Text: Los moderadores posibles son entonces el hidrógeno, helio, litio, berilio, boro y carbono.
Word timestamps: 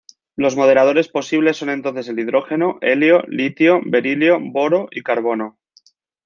Los 0.35 0.55
moderadores 0.55 1.09
posibles 1.09 1.57
son 1.57 1.69
entonces 1.69 2.07
el 2.09 2.17
hidrógeno, 2.17 2.79
helio, 2.81 3.21
litio, 3.27 3.81
berilio, 3.85 4.39
boro 4.41 4.87
y 4.89 5.03
carbono. 5.03 5.59